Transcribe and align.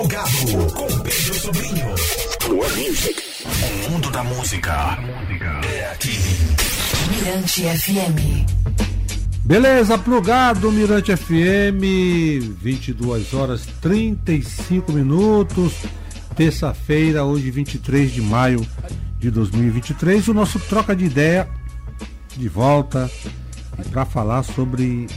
Plugado 0.00 0.72
com 0.72 0.86
Pedro 1.00 1.34
Sobrinho. 1.34 1.94
O 2.48 3.90
mundo 3.90 4.10
da 4.10 4.24
música 4.24 4.98
é 5.62 5.92
aqui. 5.92 6.18
Mirante 7.10 7.64
FM. 7.64 8.48
Beleza, 9.44 9.98
plugado 9.98 10.72
Mirante 10.72 11.14
FM, 11.14 12.56
22 12.62 13.34
horas 13.34 13.66
35 13.82 14.90
minutos, 14.90 15.74
terça-feira, 16.34 17.22
hoje 17.22 17.50
23 17.50 18.10
de 18.10 18.22
maio 18.22 18.66
de 19.18 19.30
2023. 19.30 20.28
O 20.28 20.32
nosso 20.32 20.58
troca 20.60 20.96
de 20.96 21.04
ideia 21.04 21.46
de 22.38 22.48
volta 22.48 23.10
para 23.90 24.06
falar 24.06 24.44
sobre 24.44 25.08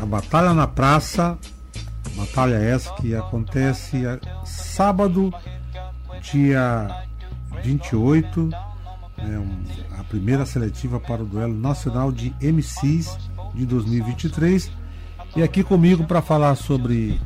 a 0.00 0.04
Batalha 0.04 0.52
na 0.52 0.66
Praça, 0.66 1.38
batalha 2.18 2.56
essa 2.56 2.92
que 2.94 3.14
acontece 3.14 4.02
sábado, 4.44 5.32
dia 6.20 7.06
28, 7.62 8.48
né, 9.18 9.38
um, 9.38 9.98
a 9.98 10.04
primeira 10.04 10.44
seletiva 10.44 10.98
para 10.98 11.22
o 11.22 11.26
duelo 11.26 11.54
nacional 11.54 12.10
de 12.10 12.34
MCs 12.40 13.16
de 13.54 13.64
2023. 13.64 14.70
E 15.36 15.42
aqui 15.42 15.62
comigo 15.62 16.04
para 16.04 16.20
falar 16.20 16.54
sobre 16.56 17.20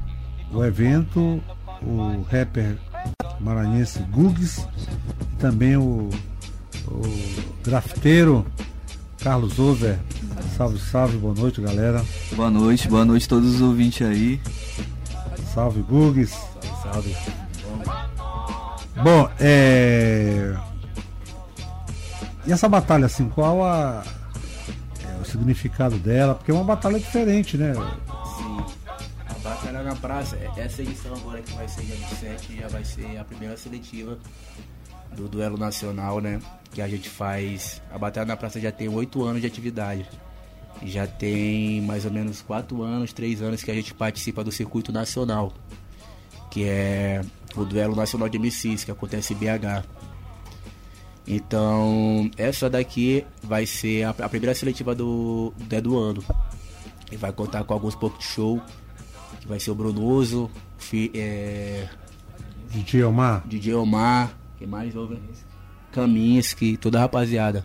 o 0.53 0.63
evento, 0.65 1.43
o 1.83 2.23
rapper 2.31 2.77
maranhense 3.41 4.01
Gugs, 4.11 4.69
e 5.33 5.37
também 5.37 5.77
o, 5.77 6.11
o 6.87 7.03
grafiteiro 7.65 8.47
Carlos 9.23 9.59
Over. 9.59 9.99
Salve, 10.57 10.79
salve, 10.79 11.17
boa 11.19 11.35
noite, 11.35 11.61
galera. 11.61 12.05
Boa 12.35 12.51
noite, 12.51 12.89
boa 12.89 13.05
noite 13.05 13.27
a 13.27 13.29
todos 13.29 13.55
os 13.57 13.61
ouvintes 13.61 14.07
aí. 14.07 14.41
Salve, 15.55 15.83
Gugs. 15.83 16.33
Salve. 16.83 17.15
Bom, 19.03 19.29
é. 19.41 20.55
E 22.47 22.53
essa 22.53 22.69
batalha, 22.69 23.07
assim, 23.07 23.29
qual 23.29 23.65
a... 23.65 24.03
é, 25.05 25.21
o 25.21 25.25
significado 25.25 25.97
dela? 25.99 26.35
Porque 26.35 26.51
é 26.51 26.55
uma 26.55 26.65
batalha 26.65 26.99
diferente, 26.99 27.57
né? 27.57 27.73
Sim. 27.75 28.65
A 29.29 29.35
Batalha 29.49 29.83
na 29.83 29.95
Praça, 29.95 30.37
é- 30.37 30.61
essa 30.61 30.83
edição 30.83 31.15
agora 31.15 31.41
que 31.41 31.53
vai 31.55 31.69
ser 31.69 31.83
dia 31.83 31.95
27 31.97 32.57
já 32.61 32.69
vai 32.69 32.85
ser 32.85 33.19
a 33.19 33.25
primeira 33.25 33.57
seletiva 33.57 34.19
do 35.17 35.29
duelo 35.29 35.57
nacional, 35.57 36.21
né? 36.21 36.41
Que 36.73 36.81
a 36.81 36.89
gente 36.89 37.09
faz. 37.09 37.83
A 37.91 37.99
Batalha 37.99 38.27
na 38.27 38.37
Praça 38.37 38.61
já 38.61 38.73
tem 38.73 38.89
oito 38.89 39.23
anos 39.25 39.41
de 39.41 39.47
atividade. 39.47 40.09
E 40.81 40.91
já 40.91 41.07
tem 41.07 41.81
mais 41.83 42.05
ou 42.05 42.11
menos 42.11 42.41
quatro 42.43 42.83
anos, 42.83 43.13
três 43.13 43.43
anos 43.43 43.63
que 43.63 43.71
a 43.71 43.75
gente 43.75 43.95
participa 43.95 44.43
do 44.43 44.51
circuito 44.51 44.93
nacional. 44.93 45.53
Que 46.51 46.65
é 46.65 47.23
o 47.55 47.65
duelo 47.65 47.95
nacional 47.95 48.29
de 48.29 48.39
MCs, 48.39 48.85
que 48.85 48.91
acontece 48.91 49.35
em 49.35 49.37
BH. 49.37 49.87
Então, 51.27 52.31
essa 52.37 52.69
daqui 52.69 53.25
vai 53.43 53.65
ser 53.65 54.05
a, 54.05 54.11
a 54.11 54.29
primeira 54.29 54.55
seletiva 54.55 54.95
do, 54.95 55.53
do, 55.57 55.83
do 55.83 55.99
ano. 55.99 56.25
E 57.11 57.17
vai 57.17 57.33
contar 57.33 57.63
com 57.65 57.75
alguns 57.75 57.95
poucos 57.95 58.19
de 58.19 58.25
show. 58.25 58.61
Que 59.41 59.47
vai 59.47 59.61
ser 59.61 59.71
o 59.71 59.75
Brunoso, 59.75 60.51
fi, 60.79 61.11
é, 61.15 61.89
DJ 62.71 63.05
Omar. 63.05 63.47
DJ 63.47 63.75
Omar, 63.75 64.35
quem 64.59 64.67
mais 64.67 64.97
ouve? 64.97 65.19
Kaminsky, 65.93 66.77
toda 66.77 66.99
a 66.99 67.03
rapaziada. 67.03 67.65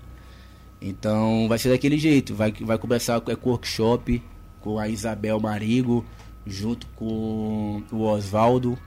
Então 0.81 1.47
vai 1.47 1.57
ser 1.57 1.69
daquele 1.69 1.97
jeito. 1.97 2.35
Vai, 2.35 2.51
vai 2.51 2.77
começar 2.77 3.19
com, 3.21 3.31
é, 3.31 3.35
com 3.35 3.49
workshop 3.49 4.21
com 4.61 4.77
a 4.77 4.89
Isabel 4.89 5.39
Marigo, 5.39 6.05
junto 6.45 6.85
com 6.87 7.83
o 7.91 8.01
Oswaldo 8.01 8.77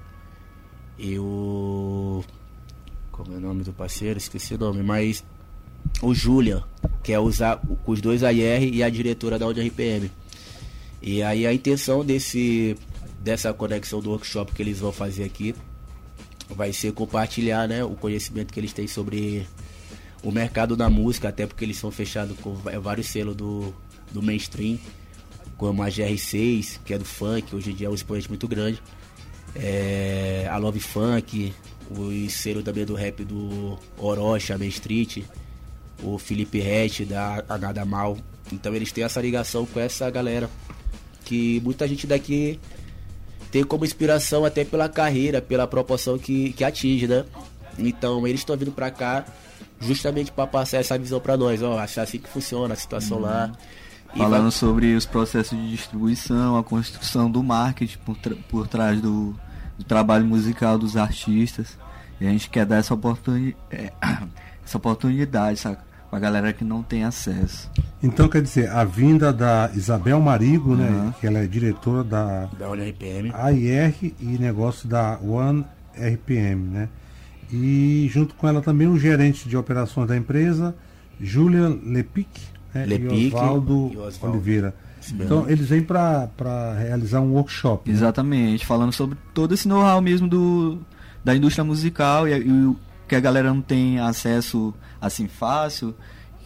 e 0.98 1.18
o. 1.18 2.22
Como 3.10 3.34
é 3.34 3.36
o 3.36 3.40
nome 3.40 3.64
do 3.64 3.72
parceiro? 3.72 4.18
Esqueci 4.18 4.54
o 4.54 4.58
nome, 4.58 4.82
mas 4.82 5.24
o 6.02 6.14
Júlia, 6.14 6.62
que 7.02 7.12
é 7.12 7.18
usar 7.18 7.60
os 7.86 8.00
dois 8.00 8.22
AR 8.22 8.34
e 8.34 8.82
a 8.82 8.90
diretora 8.90 9.38
da 9.38 9.46
Audi 9.46 9.66
RPM. 9.66 10.10
E 11.02 11.22
aí 11.22 11.46
a 11.46 11.52
intenção 11.52 12.04
desse 12.04 12.76
dessa 13.22 13.52
conexão 13.52 14.00
do 14.00 14.10
workshop 14.10 14.52
que 14.52 14.62
eles 14.62 14.78
vão 14.78 14.92
fazer 14.92 15.24
aqui 15.24 15.54
vai 16.54 16.72
ser 16.72 16.92
compartilhar, 16.92 17.68
né, 17.68 17.84
o 17.84 17.90
conhecimento 17.90 18.52
que 18.52 18.60
eles 18.60 18.72
têm 18.72 18.86
sobre 18.86 19.46
o 20.22 20.30
mercado 20.30 20.76
da 20.76 20.90
música, 20.90 21.28
até 21.28 21.46
porque 21.46 21.64
eles 21.64 21.76
são 21.76 21.90
fechados 21.90 22.36
com 22.40 22.54
vários 22.54 23.06
selos 23.06 23.34
do, 23.34 23.74
do 24.12 24.22
mainstream, 24.22 24.78
como 25.56 25.82
a 25.82 25.88
GR6, 25.88 26.80
que 26.84 26.94
é 26.94 26.98
do 26.98 27.04
funk, 27.04 27.54
hoje 27.54 27.70
em 27.70 27.74
dia 27.74 27.86
é 27.86 27.90
um 27.90 27.94
expoente 27.94 28.28
muito 28.28 28.46
grande. 28.48 28.82
É, 29.54 30.46
a 30.50 30.56
Love 30.58 30.80
Funk, 30.80 31.52
o 31.90 32.30
selo 32.30 32.62
também 32.62 32.84
do 32.84 32.94
rap 32.94 33.24
do 33.24 33.78
Orochi, 33.98 34.52
a 34.52 34.58
Main 34.58 34.68
Street, 34.68 35.24
o 36.02 36.18
Felipe 36.18 36.60
Hatch 36.60 37.00
da 37.00 37.44
a 37.48 37.58
Nada 37.58 37.84
Mal. 37.84 38.16
Então 38.52 38.74
eles 38.74 38.92
têm 38.92 39.04
essa 39.04 39.20
ligação 39.20 39.66
com 39.66 39.80
essa 39.80 40.08
galera 40.10 40.48
que 41.24 41.60
muita 41.60 41.86
gente 41.86 42.06
daqui 42.06 42.58
tem 43.50 43.64
como 43.64 43.84
inspiração 43.84 44.44
até 44.44 44.64
pela 44.64 44.88
carreira, 44.88 45.40
pela 45.42 45.66
proporção 45.66 46.18
que, 46.18 46.52
que 46.52 46.62
atinge, 46.64 47.06
né? 47.06 47.24
Então 47.78 48.26
eles 48.26 48.40
estão 48.40 48.56
vindo 48.56 48.72
pra 48.72 48.90
cá 48.90 49.24
justamente 49.80 50.30
para 50.30 50.46
passar 50.46 50.78
essa 50.78 50.98
visão 50.98 51.18
pra 51.20 51.36
nós, 51.36 51.62
ó, 51.62 51.78
achar 51.78 52.02
assim 52.02 52.18
que 52.18 52.28
funciona 52.28 52.74
a 52.74 52.76
situação 52.76 53.18
lá. 53.18 53.50
E 54.14 54.18
Falando 54.18 54.42
vai- 54.42 54.50
sobre 54.50 54.94
os 54.94 55.06
processos 55.06 55.56
de 55.56 55.70
distribuição, 55.70 56.56
a 56.58 56.64
construção 56.64 57.30
do 57.30 57.42
marketing 57.42 57.98
por, 58.04 58.16
tra- 58.16 58.34
por 58.48 58.66
trás 58.68 59.00
do, 59.00 59.34
do 59.78 59.84
trabalho 59.84 60.24
musical 60.26 60.76
dos 60.76 60.96
artistas. 60.96 61.78
E 62.20 62.26
a 62.26 62.30
gente 62.30 62.50
quer 62.50 62.66
dar 62.66 62.76
essa, 62.76 62.92
oportuni 62.92 63.56
é, 63.70 63.92
essa 64.66 64.76
oportunidade, 64.76 65.58
saca? 65.60 65.82
Pra 66.10 66.18
galera 66.18 66.52
que 66.52 66.64
não 66.64 66.82
tem 66.82 67.04
acesso. 67.04 67.70
Então, 68.02 68.28
quer 68.28 68.40
dizer, 68.42 68.70
a 68.70 68.82
vinda 68.82 69.32
da 69.32 69.70
Isabel 69.74 70.20
Marigo, 70.20 70.74
né? 70.74 70.88
Uhum. 70.88 71.12
Que 71.12 71.26
ela 71.26 71.38
é 71.40 71.46
diretora 71.46 72.02
da 72.02 72.48
da 72.58 72.66
RPM. 72.72 73.30
AIR 73.34 74.14
e 74.18 74.38
negócio 74.38 74.88
da 74.88 75.18
One 75.22 75.64
RPM, 75.94 76.62
né? 76.70 76.88
E 77.52 78.08
junto 78.10 78.34
com 78.34 78.48
ela 78.48 78.62
também 78.62 78.86
o 78.86 78.98
gerente 78.98 79.48
de 79.48 79.56
operações 79.56 80.08
da 80.08 80.16
empresa, 80.16 80.74
Julian 81.20 81.78
Lepic, 81.84 82.28
né? 82.72 82.86
Lepic 82.86 83.12
e 83.12 83.26
Oswaldo. 83.26 83.92
Oliveira. 84.22 84.74
Mesmo. 85.12 85.24
Então 85.24 85.48
eles 85.48 85.68
vêm 85.68 85.82
para 85.82 86.74
realizar 86.78 87.20
um 87.20 87.32
workshop. 87.32 87.90
né? 87.90 87.96
Exatamente, 87.96 88.66
falando 88.66 88.92
sobre 88.92 89.16
todo 89.34 89.54
esse 89.54 89.66
know-how 89.66 90.00
mesmo 90.00 90.28
do, 90.28 90.78
da 91.24 91.34
indústria 91.34 91.64
musical 91.64 92.28
e, 92.28 92.32
e 92.32 92.50
o 92.50 92.76
que 93.08 93.16
a 93.16 93.20
galera 93.20 93.52
não 93.52 93.60
tem 93.60 93.98
acesso 93.98 94.72
assim 95.00 95.26
fácil, 95.26 95.94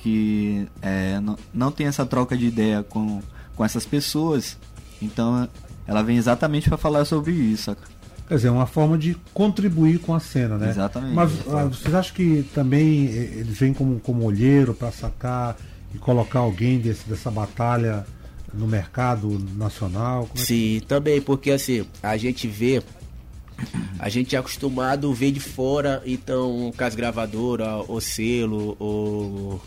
que 0.05 0.67
é, 0.83 1.19
não, 1.21 1.39
não 1.53 1.71
tem 1.73 1.87
essa 1.87 2.05
troca 2.05 2.37
de 2.37 2.45
ideia 2.47 2.83
com, 2.83 3.23
com 3.57 3.65
essas 3.65 3.87
pessoas. 3.87 4.59
Então 5.01 5.49
ela 5.87 6.03
vem 6.03 6.19
exatamente 6.19 6.69
para 6.69 6.77
falar 6.77 7.07
sobre 7.07 7.33
isso. 7.33 7.65
saca? 7.65 7.81
Quer 8.29 8.35
dizer, 8.37 8.49
é 8.49 8.51
uma 8.51 8.67
forma 8.67 8.99
de 8.99 9.17
contribuir 9.33 9.99
com 9.99 10.15
a 10.15 10.21
cena, 10.21 10.59
né? 10.59 10.69
Exatamente. 10.71 11.15
Mas 11.15 11.33
ah, 11.49 11.65
vocês 11.65 11.95
acham 11.95 12.15
que 12.15 12.43
também 12.55 13.07
eh, 13.07 13.33
eles 13.39 13.59
vêm 13.59 13.73
como, 13.73 13.99
como 14.01 14.25
olheiro 14.25 14.75
para 14.75 14.93
sacar 14.93 15.57
e 15.95 15.99
colocar 15.99 16.41
alguém 16.41 16.79
desse, 16.79 17.09
dessa 17.09 17.31
batalha 17.31 18.05
no 18.53 18.67
mercado 18.67 19.39
nacional? 19.57 20.27
Como 20.27 20.33
é 20.35 20.41
que- 20.41 20.47
Sim, 20.47 20.81
também, 20.87 21.21
porque 21.21 21.51
assim, 21.51 21.85
a 22.03 22.17
gente 22.17 22.47
vê, 22.49 22.83
a 23.99 24.09
gente 24.11 24.37
é 24.37 24.39
acostumado 24.39 25.11
a 25.11 25.15
ver 25.15 25.31
de 25.33 25.41
fora, 25.41 26.03
então, 26.07 26.73
com 26.77 26.85
as 26.85 26.95
gravadoras, 26.95 27.85
ou 27.89 28.01
selo, 28.01 28.75
ou 28.79 29.61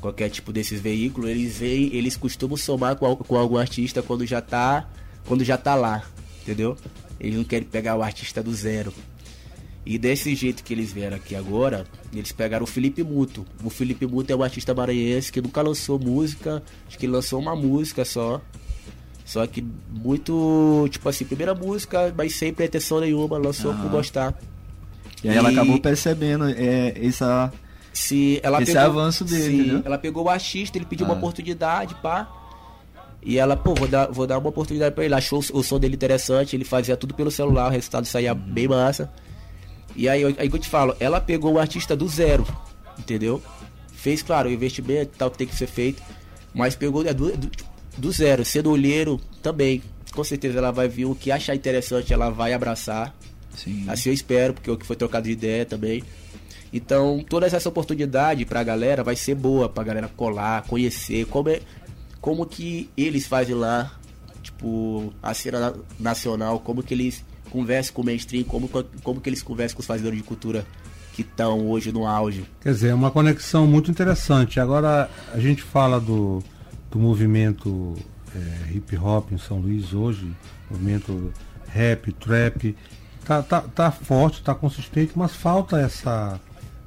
qualquer 0.00 0.28
tipo 0.30 0.52
desses 0.52 0.80
veículos, 0.80 1.30
eles 1.30 1.58
vêm, 1.58 1.94
eles 1.94 2.16
costumam 2.16 2.56
somar 2.56 2.96
com, 2.96 3.14
com 3.16 3.36
algum 3.36 3.56
artista 3.56 4.02
quando 4.02 4.24
já 4.26 4.40
tá, 4.40 4.88
quando 5.26 5.44
já 5.44 5.56
tá 5.56 5.74
lá, 5.74 6.04
entendeu? 6.42 6.76
Eles 7.20 7.36
não 7.36 7.44
querem 7.44 7.66
pegar 7.66 7.96
o 7.96 8.02
artista 8.02 8.42
do 8.42 8.54
zero. 8.54 8.92
E 9.84 9.96
desse 9.98 10.34
jeito 10.34 10.62
que 10.62 10.74
eles 10.74 10.92
vieram 10.92 11.16
aqui 11.16 11.34
agora, 11.34 11.86
eles 12.12 12.30
pegaram 12.30 12.64
o 12.64 12.66
Felipe 12.66 13.02
Muto. 13.02 13.44
O 13.64 13.70
Felipe 13.70 14.06
Muto 14.06 14.30
é 14.32 14.36
um 14.36 14.42
artista 14.42 14.74
maranhense 14.74 15.32
que 15.32 15.40
nunca 15.40 15.62
lançou 15.62 15.98
música, 15.98 16.62
acho 16.86 16.98
que 16.98 17.06
lançou 17.06 17.40
uma 17.40 17.56
música 17.56 18.04
só. 18.04 18.40
Só 19.24 19.46
que 19.46 19.64
muito, 19.90 20.86
tipo 20.90 21.08
assim, 21.08 21.24
primeira 21.24 21.54
música, 21.54 22.12
mas 22.16 22.34
sem 22.34 22.52
pretensão 22.52 23.00
nenhuma, 23.00 23.36
lançou 23.38 23.72
por 23.74 23.80
Aham. 23.82 23.90
gostar. 23.90 24.38
E 25.24 25.28
aí 25.28 25.36
ela 25.36 25.50
E- 25.50 25.52
acabou 25.54 25.80
percebendo 25.80 26.44
é, 26.48 26.94
essa. 27.06 27.52
Se 27.92 28.38
ela 28.42 28.62
Esse 28.62 28.72
pegou, 28.72 28.86
avanço 28.90 29.24
dele, 29.24 29.82
ela 29.84 29.98
pegou 29.98 30.24
o 30.24 30.28
artista, 30.28 30.78
ele 30.78 30.84
pediu 30.84 31.04
uma 31.06 31.14
Ah. 31.14 31.18
oportunidade, 31.18 31.94
pá. 31.96 32.28
E 33.22 33.36
ela, 33.38 33.56
pô, 33.56 33.74
vou 33.74 33.88
dar, 33.88 34.06
vou 34.06 34.26
dar 34.26 34.38
uma 34.38 34.48
oportunidade 34.48 34.94
pra 34.94 35.04
ele. 35.04 35.14
Achou 35.14 35.40
o, 35.52 35.58
o 35.58 35.62
som 35.64 35.78
dele 35.80 35.94
interessante, 35.94 36.54
ele 36.54 36.64
fazia 36.64 36.96
tudo 36.96 37.14
pelo 37.14 37.30
celular, 37.30 37.66
o 37.68 37.70
resultado 37.70 38.06
saía 38.06 38.32
Uhum. 38.32 38.38
bem 38.38 38.68
massa. 38.68 39.10
E 39.96 40.08
aí, 40.08 40.24
aí 40.24 40.48
que 40.48 40.54
eu 40.56 40.60
te 40.60 40.68
falo, 40.68 40.94
ela 41.00 41.20
pegou 41.20 41.54
o 41.54 41.58
artista 41.58 41.96
do 41.96 42.08
zero, 42.08 42.46
entendeu? 42.98 43.42
Fez, 43.92 44.22
claro, 44.22 44.48
o 44.48 44.52
investimento 44.52 45.10
e 45.14 45.18
tal 45.18 45.30
que 45.30 45.38
tem 45.38 45.46
que 45.46 45.56
ser 45.56 45.66
feito, 45.66 46.00
mas 46.54 46.76
pegou 46.76 47.04
é, 47.04 47.12
do, 47.12 47.36
do, 47.36 47.50
do 47.96 48.12
zero, 48.12 48.44
sendo 48.44 48.70
olheiro 48.70 49.20
também. 49.42 49.82
com 50.12 50.22
certeza 50.22 50.58
ela 50.58 50.70
vai 50.70 50.88
vir 50.88 51.04
o 51.06 51.14
que 51.16 51.32
achar 51.32 51.54
interessante, 51.56 52.12
ela 52.12 52.30
vai 52.30 52.52
abraçar. 52.52 53.12
Sim. 53.56 53.84
Assim 53.88 54.10
eu 54.10 54.14
espero, 54.14 54.54
porque 54.54 54.70
é 54.70 54.72
o 54.72 54.76
que 54.76 54.86
foi 54.86 54.94
trocado 54.94 55.24
de 55.26 55.32
ideia 55.32 55.66
também. 55.66 56.04
Então, 56.72 57.24
toda 57.28 57.46
essa 57.46 57.68
oportunidade 57.68 58.44
pra 58.44 58.62
galera 58.62 59.02
vai 59.02 59.16
ser 59.16 59.34
boa 59.34 59.68
pra 59.68 59.82
galera 59.84 60.08
colar, 60.08 60.62
conhecer 60.64 61.24
como 61.26 61.48
é 61.48 61.60
como 62.20 62.44
que 62.44 62.90
eles 62.96 63.26
fazem 63.26 63.54
lá, 63.54 63.92
tipo, 64.42 65.12
a 65.22 65.32
cena 65.32 65.60
na- 65.60 65.74
nacional, 66.00 66.58
como 66.60 66.82
que 66.82 66.92
eles 66.92 67.24
conversam 67.48 67.94
com 67.94 68.02
o 68.02 68.04
mainstream, 68.04 68.44
como, 68.44 68.68
como 69.02 69.20
que 69.20 69.30
eles 69.30 69.42
conversam 69.42 69.76
com 69.76 69.80
os 69.80 69.86
fazedores 69.86 70.18
de 70.18 70.24
cultura 70.24 70.66
que 71.14 71.22
estão 71.22 71.68
hoje 71.68 71.90
no 71.92 72.06
auge. 72.06 72.44
Quer 72.60 72.72
dizer, 72.72 72.88
é 72.88 72.94
uma 72.94 73.10
conexão 73.10 73.66
muito 73.66 73.90
interessante. 73.90 74.60
Agora, 74.60 75.08
a 75.32 75.38
gente 75.38 75.62
fala 75.62 75.98
do, 76.00 76.42
do 76.90 76.98
movimento 76.98 77.94
é, 78.34 78.72
hip 78.74 78.96
hop 78.98 79.32
em 79.32 79.38
São 79.38 79.58
Luís 79.60 79.94
hoje, 79.94 80.30
movimento 80.70 81.32
rap, 81.68 82.12
trap, 82.12 82.76
tá, 83.24 83.42
tá, 83.42 83.60
tá 83.62 83.90
forte, 83.92 84.42
tá 84.42 84.54
consistente, 84.54 85.12
mas 85.14 85.34
falta 85.34 85.78
essa, 85.80 86.38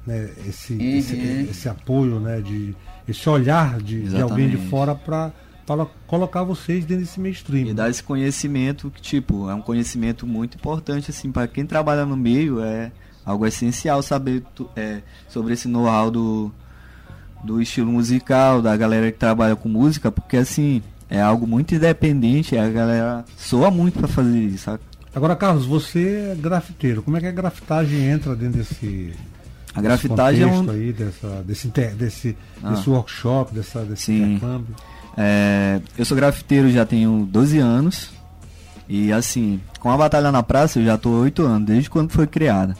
né, 0.06 0.30
esse, 0.46 0.74
esse, 0.82 1.16
esse 1.50 1.68
apoio, 1.68 2.18
né, 2.18 2.40
de, 2.40 2.74
esse 3.08 3.28
olhar 3.28 3.80
de, 3.80 4.02
de 4.02 4.20
alguém 4.20 4.48
de 4.48 4.56
fora 4.56 4.94
para 4.94 5.32
colocar 6.06 6.42
vocês 6.42 6.84
dentro 6.84 7.04
desse 7.04 7.20
mainstream. 7.20 7.68
E 7.68 7.74
dar 7.74 7.88
esse 7.88 8.02
conhecimento 8.02 8.90
que, 8.90 9.00
tipo, 9.00 9.48
é 9.48 9.54
um 9.54 9.62
conhecimento 9.62 10.26
muito 10.26 10.56
importante, 10.56 11.10
assim, 11.10 11.30
para 11.30 11.46
quem 11.46 11.64
trabalha 11.64 12.04
no 12.04 12.16
meio, 12.16 12.60
é 12.60 12.90
algo 13.24 13.46
essencial 13.46 14.02
saber 14.02 14.42
é, 14.74 15.00
sobre 15.28 15.54
esse 15.54 15.68
know-how 15.68 16.10
do, 16.10 16.52
do 17.44 17.62
estilo 17.62 17.92
musical, 17.92 18.60
da 18.60 18.76
galera 18.76 19.10
que 19.12 19.18
trabalha 19.18 19.54
com 19.54 19.68
música, 19.68 20.10
porque, 20.10 20.36
assim, 20.36 20.82
é 21.08 21.20
algo 21.20 21.46
muito 21.46 21.74
independente, 21.74 22.56
a 22.56 22.68
galera 22.68 23.24
soa 23.36 23.70
muito 23.70 23.98
para 23.98 24.08
fazer 24.08 24.40
isso, 24.40 24.64
saca? 24.64 24.92
Agora, 25.14 25.36
Carlos, 25.36 25.66
você 25.66 26.32
é 26.32 26.34
grafiteiro. 26.34 27.02
Como 27.02 27.18
é 27.18 27.20
que 27.20 27.26
a 27.26 27.32
grafitagem 27.32 28.06
entra 28.06 28.34
dentro 28.34 28.58
desse, 28.58 29.12
A 29.74 29.80
grafitagem 29.80 30.42
é 30.42 30.46
um, 30.46 30.70
aí, 30.70 30.92
dessa, 30.92 31.42
desse, 31.46 31.68
inter- 31.68 31.94
desse, 31.94 32.36
Ah. 32.62 32.70
desse 32.70 32.90
workshop, 32.90 33.54
dessa, 33.54 33.84
desse 33.84 34.04
Sim. 34.06 34.34
intercâmbio? 34.34 34.74
É, 35.16 35.80
eu 35.96 36.04
sou 36.04 36.16
grafiteiro 36.16 36.70
já 36.70 36.84
tenho 36.84 37.26
12 37.30 37.58
anos. 37.58 38.10
E 38.88 39.12
assim, 39.12 39.60
com 39.80 39.90
a 39.90 39.96
Batalha 39.96 40.30
na 40.30 40.42
Praça 40.42 40.78
eu 40.78 40.84
já 40.84 40.94
há 41.02 41.08
8 41.08 41.42
anos, 41.42 41.66
desde 41.66 41.88
quando 41.88 42.10
foi 42.10 42.26
criada. 42.26 42.76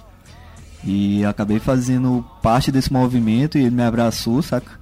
E 0.84 1.24
acabei 1.24 1.58
fazendo 1.58 2.24
parte 2.42 2.70
desse 2.72 2.92
movimento 2.92 3.56
e 3.56 3.62
ele 3.62 3.70
me 3.74 3.82
abraçou, 3.84 4.42
saca? 4.42 4.72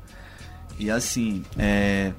E 0.78 0.90
assim, 0.90 1.44
é, 1.58 2.12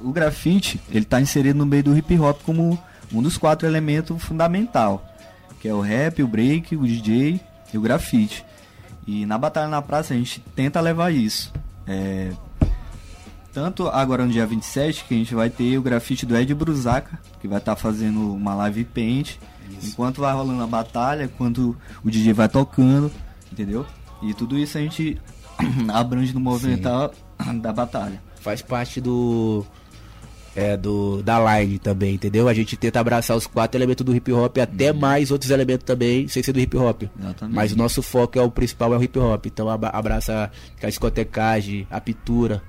o 0.00 0.10
grafite, 0.10 0.80
ele 0.90 1.04
tá 1.04 1.20
inserido 1.20 1.56
no 1.58 1.64
meio 1.64 1.84
do 1.84 1.96
hip 1.96 2.18
hop 2.18 2.40
como 2.44 2.78
um 3.12 3.22
dos 3.22 3.38
quatro 3.38 3.66
elementos 3.66 4.20
fundamental. 4.22 5.06
Que 5.60 5.68
é 5.68 5.72
o 5.74 5.80
rap, 5.80 6.22
o 6.22 6.26
break, 6.28 6.76
o 6.76 6.84
DJ 6.86 7.40
e 7.72 7.78
o 7.78 7.80
grafite. 7.80 8.44
E 9.10 9.24
na 9.24 9.38
Batalha 9.38 9.68
na 9.68 9.80
Praça 9.80 10.12
a 10.12 10.16
gente 10.18 10.38
tenta 10.54 10.78
levar 10.82 11.10
isso. 11.10 11.50
É, 11.86 12.30
tanto 13.54 13.88
agora 13.88 14.26
no 14.26 14.30
dia 14.30 14.46
27, 14.46 15.04
que 15.04 15.14
a 15.14 15.16
gente 15.16 15.34
vai 15.34 15.48
ter 15.48 15.78
o 15.78 15.82
grafite 15.82 16.26
do 16.26 16.36
Ed 16.36 16.52
Brusaca, 16.54 17.18
que 17.40 17.48
vai 17.48 17.56
estar 17.58 17.74
fazendo 17.74 18.34
uma 18.34 18.54
live 18.54 18.84
paint. 18.84 19.36
Enquanto 19.82 20.20
vai 20.20 20.32
rolando 20.34 20.62
a 20.62 20.66
batalha, 20.66 21.24
enquanto 21.24 21.74
o 22.04 22.10
DJ 22.10 22.34
vai 22.34 22.48
tocando, 22.50 23.10
entendeu? 23.50 23.86
E 24.22 24.34
tudo 24.34 24.58
isso 24.58 24.76
a 24.76 24.80
gente 24.82 25.18
abrange 25.92 26.34
no 26.34 26.40
movimento 26.40 26.82
da- 26.84 27.10
da 27.54 27.72
batalha. 27.72 28.22
Faz 28.42 28.60
parte 28.62 29.00
do. 29.00 29.64
É, 30.60 30.76
do 30.76 31.22
da 31.22 31.38
line 31.60 31.78
também, 31.78 32.14
entendeu? 32.14 32.48
A 32.48 32.54
gente 32.54 32.76
tenta 32.76 32.98
abraçar 32.98 33.36
os 33.36 33.46
quatro 33.46 33.78
elementos 33.78 34.04
do 34.04 34.12
hip 34.16 34.32
hop 34.32 34.56
e 34.56 34.60
até 34.60 34.92
mais 34.92 35.30
outros 35.30 35.50
elementos 35.52 35.84
também, 35.84 36.26
sem 36.26 36.42
ser 36.42 36.52
do 36.52 36.58
hip 36.58 36.76
hop. 36.76 37.02
Exatamente. 37.16 37.54
Mas 37.54 37.72
o 37.72 37.76
nosso 37.76 38.02
foco 38.02 38.38
é 38.38 38.42
o 38.42 38.50
principal, 38.50 38.92
é 38.92 38.98
o 38.98 39.02
hip 39.02 39.16
hop. 39.18 39.46
Então 39.46 39.68
abraça 39.70 40.50
a 40.82 40.86
discotecagem, 40.86 41.86
a 41.88 42.00
pintura, 42.00 42.60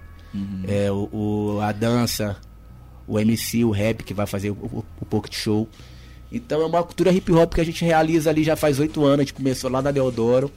é, 0.68 0.92
o, 0.92 1.10
o- 1.12 1.60
a 1.62 1.72
dança, 1.72 2.38
o 3.08 3.20
MC, 3.20 3.64
o 3.66 3.72
rap 3.72 4.04
que 4.04 4.14
vai 4.14 4.28
fazer 4.28 4.52
o, 4.52 4.54
o, 4.54 4.86
o 5.02 5.06
pocket 5.06 5.34
show. 5.36 5.68
Então 6.32 6.62
é 6.62 6.66
uma 6.68 6.84
cultura 6.84 7.12
hip 7.12 7.32
hop 7.32 7.56
que 7.56 7.62
a 7.62 7.66
gente 7.66 7.84
realiza 7.84 8.30
ali 8.30 8.44
já 8.44 8.56
faz 8.56 8.78
oito 8.80 9.04
anos. 9.04 9.20
A 9.22 9.24
gente 9.24 9.34
começou 9.34 9.68
lá 9.72 9.82
na 9.82 9.90
Deodoro. 9.90 10.52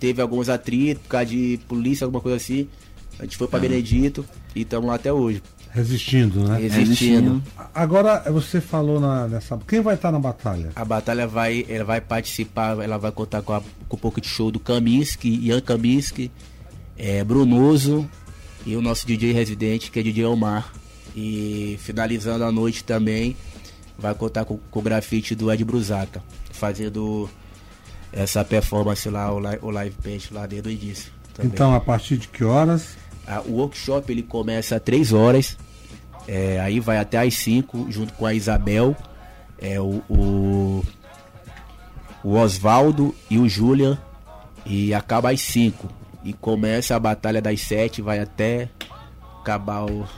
Teve 0.00 0.22
alguns 0.22 0.48
atritos 0.48 1.02
por 1.02 1.08
causa 1.10 1.26
de 1.26 1.60
polícia, 1.68 2.06
alguma 2.06 2.22
coisa 2.22 2.36
assim. 2.38 2.66
A 3.18 3.24
gente 3.24 3.36
foi 3.36 3.46
pra 3.46 3.58
Benedito 3.58 4.24
e 4.54 4.62
estamos 4.62 4.86
lá 4.88 4.94
até 4.94 5.12
hoje. 5.12 5.42
Resistindo, 5.76 6.48
né? 6.48 6.62
Existindo. 6.62 7.42
Agora, 7.74 8.20
você 8.32 8.60
falou 8.60 8.98
na, 8.98 9.28
nessa. 9.28 9.58
Quem 9.68 9.80
vai 9.82 9.94
estar 9.94 10.10
na 10.10 10.18
batalha? 10.18 10.70
A 10.74 10.84
batalha 10.84 11.26
vai, 11.26 11.66
ela 11.68 11.84
vai 11.84 12.00
participar, 12.00 12.78
ela 12.82 12.96
vai 12.96 13.12
contar 13.12 13.42
com, 13.42 13.52
a, 13.52 13.60
com 13.88 13.96
um 13.96 14.00
pouco 14.00 14.18
de 14.20 14.26
show 14.26 14.50
do 14.50 14.58
Kaminsky, 14.58 15.28
Ian 15.46 15.60
Kaminsky, 15.60 16.30
é, 16.96 17.22
Brunoso 17.22 18.08
e 18.64 18.74
o 18.74 18.80
nosso 18.80 19.06
DJ 19.06 19.32
residente, 19.32 19.90
que 19.90 20.00
é 20.00 20.02
DJ 20.02 20.24
Omar. 20.24 20.72
E 21.14 21.78
finalizando 21.82 22.44
a 22.44 22.50
noite 22.52 22.82
também, 22.82 23.36
vai 23.98 24.14
contar 24.14 24.44
com, 24.46 24.58
com 24.70 24.78
o 24.80 24.82
grafite 24.82 25.34
do 25.34 25.52
Ed 25.52 25.62
Brusaca, 25.64 26.22
fazendo 26.52 27.28
essa 28.12 28.42
performance 28.44 29.08
lá, 29.10 29.30
o, 29.32 29.38
li- 29.38 29.58
o 29.60 29.70
live 29.70 29.94
paint 30.02 30.30
lá 30.30 30.46
desde 30.46 30.68
o 30.68 30.72
início. 30.72 31.12
também. 31.34 31.52
Então, 31.52 31.74
a 31.74 31.80
partir 31.80 32.16
de 32.16 32.28
que 32.28 32.42
horas? 32.44 32.96
O 33.46 33.52
workshop 33.54 34.10
ele 34.12 34.22
começa 34.22 34.76
às 34.76 34.82
3 34.82 35.12
horas, 35.12 35.56
é, 36.26 36.60
aí 36.60 36.80
vai 36.80 36.98
até 36.98 37.18
às 37.18 37.34
5, 37.34 37.86
junto 37.90 38.12
com 38.14 38.26
a 38.26 38.34
Isabel, 38.34 38.94
é, 39.60 39.80
o, 39.80 40.02
o, 40.08 40.84
o 42.24 42.34
Osvaldo 42.36 43.14
e 43.30 43.38
o 43.38 43.48
Julian, 43.48 43.98
e 44.64 44.92
acaba 44.94 45.30
às 45.30 45.40
5. 45.40 45.88
E 46.24 46.32
começa 46.32 46.96
a 46.96 46.98
batalha 46.98 47.40
das 47.40 47.60
7, 47.60 48.02
vai 48.02 48.18
até 48.18 48.68
acabar 49.40 49.84
o. 49.84 50.04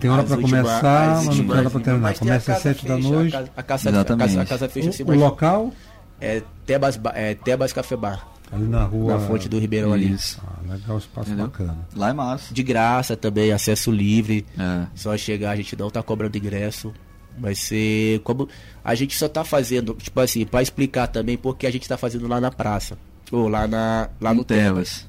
Tem 0.00 0.10
hora 0.10 0.22
as 0.22 0.28
para 0.28 0.40
começar, 0.40 1.12
as 1.12 1.26
mas 1.26 1.36
não 1.38 1.46
tem 1.46 1.56
hora 1.56 1.70
para 1.70 1.80
terminar. 1.80 2.14
Começa 2.18 2.52
às 2.52 2.62
casa 2.62 2.74
7 2.74 2.86
da 2.88 2.96
noite. 2.98 3.36
A 3.36 3.38
casa, 3.38 3.50
a 3.56 3.62
casa, 3.62 3.88
a 3.88 3.92
Exatamente. 3.92 4.28
casa, 4.28 4.42
a 4.42 4.46
casa 4.46 4.68
fecha 4.68 4.88
assim, 4.88 5.02
O, 5.04 5.10
o 5.10 5.14
local? 5.14 5.72
é 6.20 6.42
Tebas, 6.66 6.96
Ba- 6.96 7.12
é 7.14 7.34
Tebas 7.34 7.72
Café 7.72 7.94
Bar, 7.94 8.26
Ali 8.50 8.64
na 8.66 8.84
rua. 8.84 9.14
na 9.14 9.20
fonte 9.20 9.48
do 9.48 9.58
Ribeirão 9.58 9.92
ali. 9.92 10.12
Isso. 10.12 10.40
Ah, 10.46 10.72
legal, 10.72 10.96
espaço 10.98 11.28
Entendeu? 11.28 11.46
bacana. 11.46 11.78
Lá 11.94 12.08
é 12.08 12.12
massa. 12.12 12.54
De 12.54 12.62
graça 12.62 13.16
também, 13.16 13.52
acesso 13.52 13.90
livre. 13.90 14.46
É. 14.58 14.86
Só 14.94 15.16
chegar, 15.16 15.50
a 15.50 15.56
gente 15.56 15.76
não 15.76 15.90
tá 15.90 16.02
cobrando 16.02 16.36
ingresso. 16.38 16.92
Vai 17.38 17.54
ser 17.54 18.20
como. 18.20 18.48
A 18.82 18.94
gente 18.94 19.16
só 19.16 19.28
tá 19.28 19.44
fazendo, 19.44 19.94
tipo 19.94 20.18
assim, 20.20 20.44
pra 20.44 20.60
explicar 20.62 21.06
também 21.06 21.36
porque 21.36 21.66
a 21.66 21.70
gente 21.70 21.86
tá 21.88 21.96
fazendo 21.96 22.26
lá 22.26 22.40
na 22.40 22.50
praça. 22.50 22.98
Ou 23.30 23.48
lá 23.48 23.66
na. 23.68 24.08
Lá 24.20 24.32
no 24.34 24.42
Tebas. 24.44 24.64
Tebas. 25.02 25.08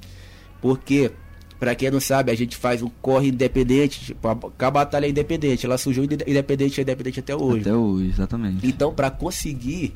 Porque, 0.61 1.09
pra 1.59 1.73
quem 1.73 1.89
não 1.89 1.99
sabe, 2.01 2.31
a 2.31 2.35
gente 2.35 2.55
faz 2.57 2.81
um 2.83 2.89
corre 3.01 3.29
independente. 3.29 4.07
Tipo, 4.07 4.27
a, 4.27 4.69
batalha 4.71 5.05
é 5.05 5.09
independente. 5.09 5.65
Ela 5.65 5.77
surgiu 5.77 6.03
inde- 6.03 6.23
independente, 6.27 6.79
é 6.79 6.83
independente 6.83 7.19
até 7.21 7.35
hoje. 7.35 7.61
Até 7.61 7.73
hoje, 7.73 8.09
exatamente. 8.09 8.67
Então, 8.67 8.93
pra 8.93 9.09
conseguir. 9.09 9.93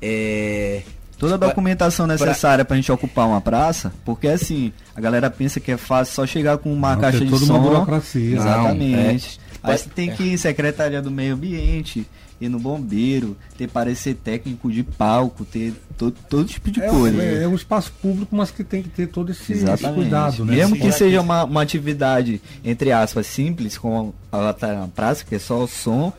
É, 0.00 0.82
Toda 1.18 1.34
a 1.34 1.38
documentação 1.38 2.06
necessária 2.06 2.64
pra 2.64 2.76
gente 2.76 2.90
ocupar 2.90 3.26
uma 3.28 3.40
praça, 3.40 3.92
porque 4.04 4.26
assim, 4.28 4.72
a 4.94 5.00
galera 5.00 5.30
pensa 5.30 5.60
que 5.60 5.70
é 5.72 5.76
fácil 5.76 6.14
só 6.14 6.26
chegar 6.26 6.58
com 6.58 6.72
uma 6.72 6.94
Não, 6.94 7.00
caixa 7.00 7.18
tem 7.18 7.26
de 7.26 7.32
toda 7.32 7.46
som. 7.46 7.54
uma 7.54 7.62
burocracia. 7.62 8.36
Exatamente. 8.36 9.38
Não, 9.62 9.70
é. 9.70 9.72
Aí 9.72 9.78
você 9.78 9.88
tem 9.88 10.10
que 10.10 10.22
ir 10.24 10.32
em 10.32 10.36
Secretaria 10.36 11.00
do 11.00 11.10
Meio 11.10 11.34
Ambiente, 11.34 12.06
ir 12.40 12.48
no 12.50 12.58
bombeiro, 12.58 13.34
ter 13.56 13.68
parecer 13.68 14.14
técnico 14.16 14.70
de 14.70 14.82
palco, 14.82 15.44
ter 15.44 15.72
todo, 15.96 16.14
todo 16.28 16.44
tipo 16.46 16.70
de 16.70 16.82
É, 16.82 16.88
coisa. 16.88 17.22
é, 17.22 17.44
é 17.44 17.48
um 17.48 17.54
espaço 17.54 17.90
público, 18.02 18.36
mas 18.36 18.50
que 18.50 18.62
tem 18.62 18.82
que 18.82 18.90
ter 18.90 19.06
todo 19.06 19.30
esse, 19.32 19.52
esse 19.54 19.88
cuidado, 19.94 20.44
né? 20.44 20.56
Mesmo 20.56 20.74
Esse- 20.76 20.84
que 20.84 20.92
seja 20.92 21.20
uma, 21.22 21.44
uma 21.44 21.62
atividade, 21.62 22.42
entre 22.62 22.92
aspas, 22.92 23.26
simples, 23.26 23.78
como 23.78 24.14
a 24.30 24.54
na 24.60 24.88
praça, 24.88 25.24
que 25.24 25.34
é 25.36 25.38
só 25.38 25.62
o 25.62 25.66
som 25.68 26.12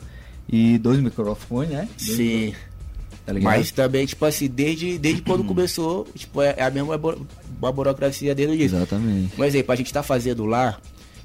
e 0.48 0.78
dois 0.78 0.98
microfones, 0.98 1.70
né? 1.70 1.88
Dois 2.04 2.16
sim. 2.16 2.54
Tá? 3.26 3.40
Mas 3.40 3.70
também, 3.70 4.06
tipo 4.06 4.24
assim, 4.24 4.46
desde, 4.48 4.98
desde 4.98 5.20
quando 5.22 5.42
começou, 5.44 6.06
tipo, 6.14 6.40
é, 6.40 6.54
é 6.56 6.62
a 6.64 6.70
mesma 6.70 6.96
buro- 6.96 7.26
uma 7.60 7.72
burocracia 7.72 8.34
desde 8.34 8.52
o 8.52 8.56
início. 8.56 8.76
Exatamente. 8.76 9.32
Um 9.40 9.44
exemplo, 9.44 9.72
a 9.72 9.76
gente 9.76 9.92
tá 9.92 10.02
fazendo 10.02 10.44
lá, 10.46 10.78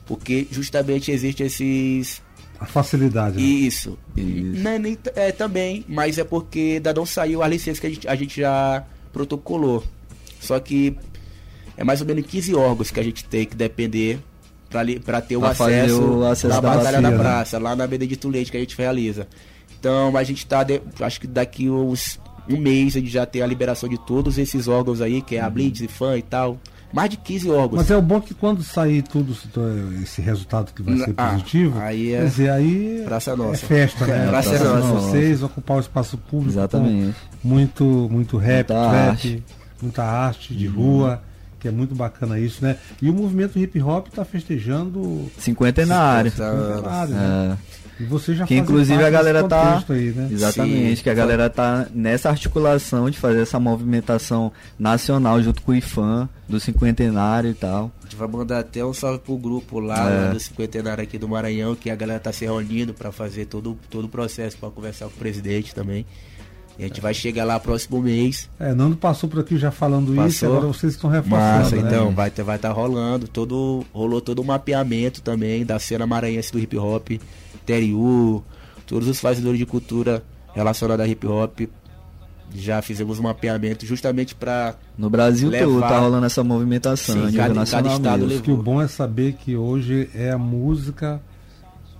porque 0.05 0.47
justamente 0.51 1.11
existe 1.11 1.43
esses. 1.43 2.21
A 2.59 2.65
facilidade. 2.65 3.37
né? 3.37 3.41
Isso. 3.43 3.97
Isso. 4.15 4.61
Não 4.61 4.71
é, 4.71 4.79
nem 4.79 4.97
é 5.15 5.31
também, 5.31 5.83
mas 5.87 6.17
é 6.17 6.23
porque 6.23 6.73
ainda 6.75 6.93
não 6.93 7.05
saiu 7.05 7.41
a 7.43 7.47
licença 7.47 7.79
que 7.81 7.87
a 7.87 7.89
gente, 7.89 8.07
a 8.07 8.15
gente 8.15 8.39
já 8.41 8.83
protocolou. 9.13 9.83
Só 10.39 10.59
que 10.59 10.95
é 11.77 11.83
mais 11.83 12.01
ou 12.01 12.07
menos 12.07 12.25
15 12.25 12.53
órgãos 12.55 12.91
que 12.91 12.99
a 12.99 13.03
gente 13.03 13.23
tem 13.25 13.45
que 13.45 13.55
depender 13.55 14.19
pra 15.03 15.21
ter 15.21 15.37
o 15.37 15.41
Pra 15.41 15.49
acesso, 15.49 16.01
o 16.01 16.23
acesso 16.25 16.47
da 16.49 16.55
da 16.55 16.61
Batalha 16.61 16.83
bacia, 16.85 17.01
da 17.01 17.09
né? 17.11 17.17
Praça, 17.17 17.59
lá 17.59 17.75
na 17.75 17.85
Benedito 17.87 18.29
Leite 18.29 18.49
que 18.51 18.57
a 18.57 18.59
gente 18.59 18.77
realiza. 18.77 19.27
Então 19.81 20.15
a 20.15 20.23
gente 20.23 20.45
tá, 20.45 20.61
de- 20.63 20.79
acho 20.99 21.19
que 21.19 21.25
daqui 21.25 21.67
uns 21.69 22.19
um 22.47 22.57
mês 22.57 22.95
a 22.95 22.99
gente 22.99 23.09
já 23.11 23.25
tem 23.25 23.41
a 23.41 23.47
liberação 23.47 23.89
de 23.89 23.97
todos 24.05 24.37
esses 24.37 24.67
órgãos 24.67 25.01
aí, 25.01 25.21
que 25.23 25.35
é 25.37 25.41
a 25.41 25.47
Uhum. 25.47 25.51
Blitz, 25.53 25.81
Fan 25.91 26.17
e 26.17 26.21
tal. 26.21 26.57
mais 26.93 27.09
de 27.09 27.15
15 27.17 27.49
órgãos. 27.49 27.77
Mas 27.77 27.89
é 27.89 27.95
o 27.95 28.01
bom 28.01 28.19
que 28.19 28.33
quando 28.33 28.61
sair 28.63 29.01
tudo 29.01 29.33
esse 30.03 30.21
resultado 30.21 30.73
que 30.73 30.83
vai 30.83 30.97
ser 30.97 31.13
Ah, 31.17 31.29
positivo, 31.31 31.79
aí 31.79 32.11
é 32.13 32.17
quer 32.19 32.25
dizer, 32.25 32.49
aí 32.51 33.01
Praça 33.05 33.31
é 33.31 33.35
Nossa. 33.37 33.65
festa, 33.65 34.05
né? 34.05 34.25
É, 34.25 34.27
Praça 34.27 34.49
Praça 34.49 34.65
Nossa. 34.79 34.87
vocês, 35.07 35.41
ocupar 35.41 35.77
o 35.77 35.79
espaço 35.79 36.17
público. 36.17 36.51
Exatamente. 36.51 37.15
Muito, 37.41 37.83
muito 38.11 38.35
rap, 38.37 38.69
Muita 38.69 38.89
trap, 38.89 39.09
arte. 39.09 39.35
Uhum. 39.35 39.41
muita 39.83 40.03
arte 40.03 40.53
de 40.53 40.67
rua, 40.67 41.23
que 41.61 41.67
é 41.67 41.71
muito 41.71 41.93
bacana 41.95 42.39
isso, 42.39 42.63
né? 42.63 42.75
E 43.01 43.09
o 43.09 43.13
movimento 43.13 43.57
hip 43.59 43.79
hop 43.81 44.07
está 44.07 44.25
festejando 44.25 45.31
Cinquentenário. 45.37 46.31
Centenário, 46.31 47.13
né? 47.13 47.57
É. 47.69 47.81
E 48.01 48.05
você 48.05 48.33
já 48.33 48.47
Que 48.47 48.57
inclusive 48.57 49.03
a 49.03 49.09
galera 49.11 49.43
tá. 49.47 49.83
Aí, 49.87 50.09
né? 50.11 50.27
Exatamente, 50.31 50.97
Sim. 50.97 51.03
que 51.03 51.09
a 51.09 51.13
galera 51.13 51.49
tá 51.51 51.85
nessa 51.93 52.29
articulação 52.29 53.11
de 53.11 53.17
fazer 53.19 53.41
essa 53.41 53.59
movimentação 53.59 54.51
nacional 54.79 55.39
junto 55.43 55.61
com 55.61 55.71
o 55.71 55.75
IFAM, 55.75 56.27
do 56.49 56.59
cinquentenário 56.59 57.51
e 57.51 57.53
tal. 57.53 57.91
A 57.99 58.03
gente 58.05 58.15
vai 58.15 58.27
mandar 58.27 58.59
até 58.59 58.83
um 58.83 58.91
salve 58.93 59.19
pro 59.19 59.37
grupo 59.37 59.79
lá, 59.79 60.09
É. 60.09 60.25
lá 60.25 60.33
do 60.33 60.39
cinquentenário 60.39 61.03
aqui 61.03 61.19
do 61.19 61.29
Maranhão, 61.29 61.75
que 61.75 61.91
a 61.91 61.95
galera 61.95 62.19
tá 62.19 62.33
se 62.33 62.43
reunindo 62.43 62.91
para 62.91 63.11
fazer 63.11 63.45
todo, 63.45 63.77
todo 63.89 64.05
o 64.05 64.09
processo 64.09 64.57
para 64.57 64.71
conversar 64.71 65.05
com 65.05 65.11
o 65.11 65.17
presidente 65.19 65.75
também. 65.75 66.03
E 66.79 66.83
a 66.83 66.87
gente 66.87 67.01
vai 67.01 67.13
chegar 67.13 67.43
lá 67.45 67.59
próximo 67.59 68.01
mês. 68.01 68.49
É, 68.59 68.73
Nando 68.73 68.95
passou 68.95 69.29
por 69.29 69.39
aqui 69.39 69.57
já 69.57 69.69
falando 69.71 70.13
isso, 70.13 70.39
Passou? 70.41 70.49
agora 70.57 70.67
vocês 70.73 70.93
estão 70.93 71.09
reforçando. 71.09 71.63
Massa, 71.63 71.75
né? 71.75 71.81
então, 71.85 72.11
vai 72.11 72.29
estar 72.29 72.43
vai 72.43 72.57
tá 72.57 72.71
rolando. 72.71 73.27
Todo, 73.27 73.85
rolou 73.93 74.19
todo 74.21 74.39
o 74.39 74.45
mapeamento 74.45 75.21
também 75.21 75.65
da 75.65 75.77
cena 75.79 76.07
maranhense 76.07 76.51
do 76.51 76.57
hip 76.59 76.75
hop, 76.77 77.11
interior, 77.55 78.43
todos 78.87 79.07
os 79.07 79.19
fazedores 79.19 79.59
de 79.59 79.65
cultura 79.65 80.23
relacionados 80.53 81.05
a 81.05 81.07
hip 81.07 81.25
hop. 81.27 81.61
Já 82.53 82.81
fizemos 82.81 83.17
um 83.17 83.23
mapeamento 83.23 83.85
justamente 83.85 84.35
para 84.35 84.75
No 84.97 85.09
Brasil 85.09 85.49
Levar- 85.49 85.65
todo 85.65 85.79
tá 85.81 85.99
rolando 85.99 86.25
essa 86.25 86.43
movimentação 86.43 87.15
Sim, 87.15 87.25
nível 87.27 87.41
cada- 87.41 87.65
cada 87.65 87.89
estado. 87.93 88.25
Acho 88.25 88.41
que 88.41 88.51
o 88.51 88.57
bom 88.57 88.81
é 88.81 88.87
saber 88.89 89.33
que 89.33 89.55
hoje 89.55 90.09
é 90.13 90.31
a 90.31 90.37
música 90.37 91.21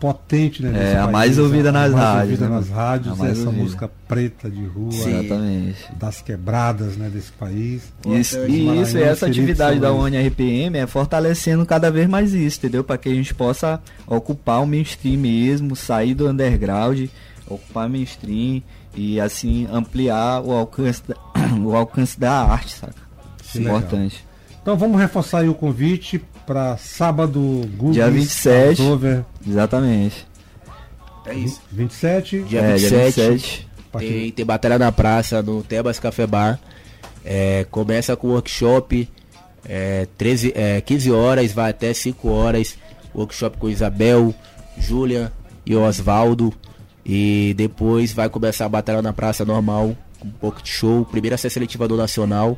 potente, 0.01 0.63
né? 0.63 0.93
É, 0.93 0.98
a 0.98 1.03
país, 1.03 1.12
mais 1.12 1.38
ouvida 1.38 1.70
a 1.70 1.72
nas 1.72 1.91
mais 1.91 2.03
rádios, 2.03 2.41
ouvida 2.41 2.50
né? 2.50 2.55
nas 2.55 2.70
rádios, 2.70 3.13
A 3.13 3.15
mais 3.17 3.31
essa 3.34 3.46
ouvida. 3.46 3.63
música 3.63 3.91
preta 4.08 4.50
de 4.50 4.65
rua, 4.65 4.91
Sim. 4.91 5.20
Exatamente. 5.20 5.96
das 5.96 6.22
quebradas, 6.24 6.98
né, 6.98 7.08
desse 7.08 7.31
país. 7.34 7.84
Isso, 8.08 8.39
e 8.48 8.81
isso, 8.81 8.98
e 8.98 9.03
essa 9.03 9.27
atividade 9.27 9.79
da. 9.79 9.93
ONRPM 9.93 10.75
é 10.75 10.88
fortalecendo 10.88 11.63
cada 11.67 11.91
vez 11.91 12.10
mais 12.10 12.34
isso, 12.34 12.58
entendeu? 12.58 12.84
Para 12.84 12.98
que 12.98 13.10
a 13.10 13.13
gente 13.13 13.31
possa 13.36 13.79
ocupar 14.08 14.63
o 14.63 14.65
mainstream 14.65 15.20
mesmo, 15.20 15.75
sair 15.75 16.15
do 16.15 16.27
underground, 16.27 17.08
ocupar 17.48 17.86
o 17.86 17.89
mainstream 17.89 18.63
e 18.96 19.20
assim 19.22 19.67
ampliar 19.72 20.41
o 20.41 20.51
alcance 20.51 21.03
da, 21.08 21.15
o 21.62 21.75
alcance 21.75 22.20
da 22.20 22.34
arte, 22.43 22.74
saca? 22.74 22.96
Importante. 23.55 24.25
Então 24.62 24.75
vamos 24.75 25.00
reforçar 25.00 25.39
aí 25.39 25.50
o 25.50 25.53
convite 25.53 26.20
para 26.51 26.75
sábado, 26.75 27.39
Google, 27.77 27.93
Dia 27.93 28.10
27. 28.12 28.81
Over, 28.81 29.24
Exatamente. 29.48 30.27
É 31.25 31.34
isso. 31.34 31.62
27. 31.72 32.41
Dia 32.43 32.60
é, 32.60 32.74
27. 32.74 33.13
dia 33.15 33.29
27. 33.31 33.67
a 33.88 33.91
partir- 33.91 34.08
Tem, 34.10 34.31
tem 34.31 34.46
batalha 34.46 34.77
na 34.77 34.91
praça, 34.91 35.41
no 35.41 35.63
Tebas 35.63 35.98
Café 35.98 36.27
Bar. 36.27 36.60
É, 37.24 37.65
começa 37.72 38.17
com 38.17 38.29
workshop, 38.29 39.08
é, 39.63 40.08
13, 40.17 40.51
é, 40.53 40.81
15 40.81 41.10
horas, 41.12 41.53
vai 41.53 41.70
até 41.70 41.93
5 41.93 42.27
horas. 42.29 42.75
Workshop 43.15 43.58
com 43.58 43.70
Isabel, 43.70 44.34
Júlia 44.77 45.31
e 45.65 45.74
Osvaldo. 45.74 46.51
E 47.05 47.53
depois 47.55 48.12
vai 48.12 48.27
começar 48.29 48.65
a 48.65 48.70
batalha 48.70 49.01
na 49.01 49.13
praça 49.13 49.46
normal, 49.46 49.96
com 50.20 50.27
um 50.27 50.31
pouco 50.31 50.62
de 50.62 50.70
show. 50.70 51.05
Primeira 51.05 51.38
sessão 51.38 51.53
seletiva 51.53 51.88
do 51.88 51.96
Nacional. 51.96 52.58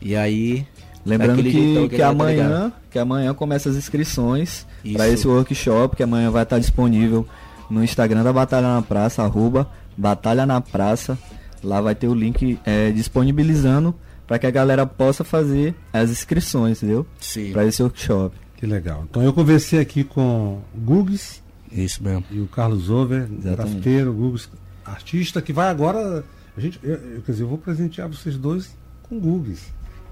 E 0.00 0.14
aí. 0.14 0.64
Lembrando 1.04 1.36
daquele 1.36 1.50
que, 1.52 1.88
que, 1.90 1.96
vai 1.96 2.02
amanhã, 2.10 2.72
que 2.90 2.98
amanhã 2.98 3.32
começa 3.34 3.70
as 3.70 3.76
inscrições 3.76 4.66
para 4.94 5.08
esse 5.08 5.26
workshop, 5.26 5.96
que 5.96 6.02
amanhã 6.02 6.30
vai 6.30 6.42
estar 6.42 6.58
disponível 6.58 7.26
no 7.70 7.82
Instagram 7.82 8.22
da 8.22 8.32
Batalha 8.32 8.74
na 8.74 8.82
Praça, 8.82 9.22
arroba 9.22 9.70
Batalha 9.96 10.44
na 10.44 10.60
Praça. 10.60 11.18
Lá 11.62 11.80
vai 11.80 11.94
ter 11.94 12.08
o 12.08 12.14
link 12.14 12.58
é, 12.64 12.90
disponibilizando 12.90 13.94
para 14.26 14.38
que 14.38 14.46
a 14.46 14.50
galera 14.50 14.86
possa 14.86 15.24
fazer 15.24 15.74
as 15.92 16.10
inscrições, 16.10 16.78
entendeu? 16.82 17.06
Sim, 17.18 17.52
Para 17.52 17.64
esse 17.66 17.82
workshop. 17.82 18.36
Que 18.56 18.66
legal. 18.66 19.04
Então 19.08 19.22
eu 19.22 19.32
conversei 19.32 19.80
aqui 19.80 20.04
com 20.04 20.60
Gugs 20.74 21.42
isso 21.72 22.02
mesmo. 22.02 22.24
e 22.30 22.40
o 22.40 22.46
Carlos 22.46 22.90
Over, 22.90 23.26
grafiteiro, 23.26 24.12
Gugs, 24.12 24.48
artista, 24.84 25.40
que 25.40 25.52
vai 25.52 25.68
agora. 25.68 26.24
A 26.56 26.60
gente, 26.60 26.78
eu, 26.82 26.94
eu- 26.94 27.22
quer 27.22 27.32
dizer, 27.32 27.44
eu 27.44 27.48
vou 27.48 27.58
presentear 27.58 28.08
vocês 28.08 28.36
dois 28.36 28.76
com 29.08 29.18
Gugs. 29.18 29.62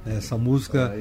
Essa 0.07 0.39
música 0.39 0.95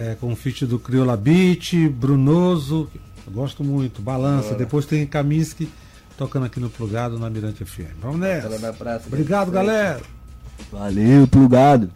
é, 0.00 0.16
com 0.20 0.32
o 0.32 0.36
feat 0.36 0.66
do 0.66 0.78
Crioula 0.78 1.16
Beat, 1.16 1.88
Brunoso, 1.90 2.90
gosto 3.30 3.62
muito, 3.62 4.02
Balança. 4.02 4.54
Depois 4.54 4.86
tem 4.86 5.06
Kaminsky 5.06 5.68
tocando 6.16 6.46
aqui 6.46 6.58
no 6.58 6.68
Plugado 6.68 7.18
na 7.18 7.30
Mirante 7.30 7.64
FM. 7.64 7.94
Vamos 8.00 8.18
nessa. 8.18 8.58
na 8.58 8.72
praça. 8.72 9.06
Obrigado, 9.06 9.50
galera. 9.50 10.00
Valeu, 10.72 11.26
plugado! 11.28 11.88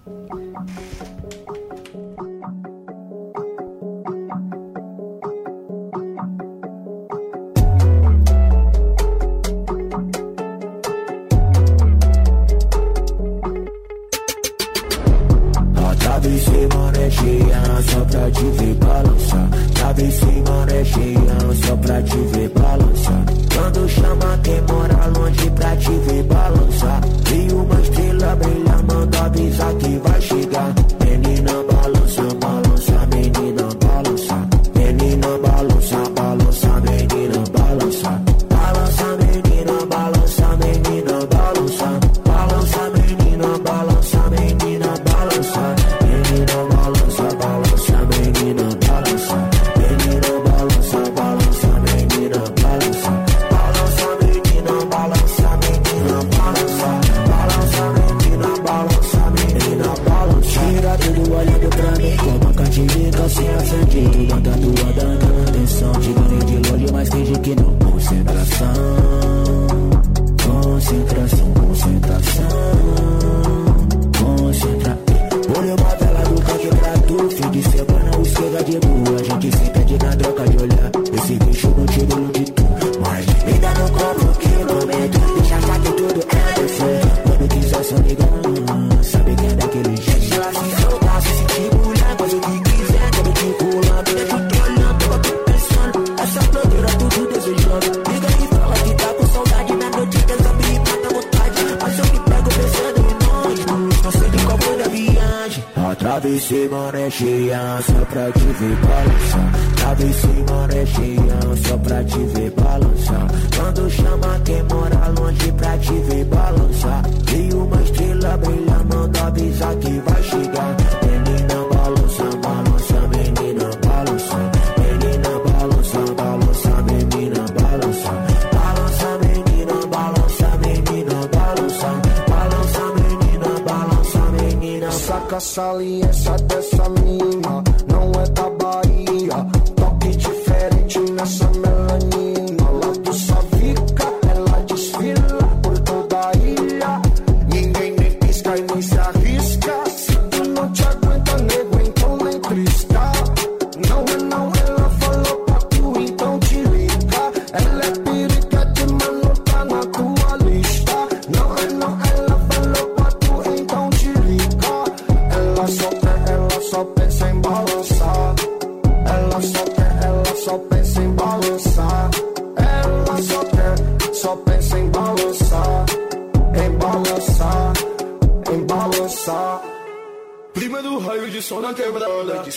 Balança 135.56 136.11